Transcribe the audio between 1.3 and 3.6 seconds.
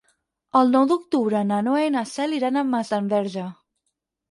na Noa i na Cel iran a Masdenverge.